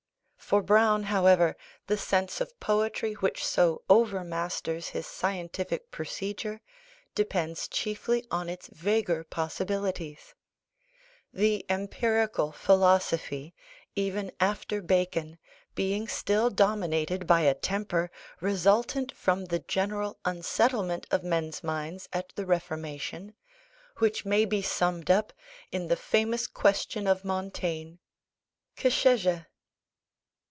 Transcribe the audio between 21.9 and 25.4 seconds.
at the Reformation, which may be summed up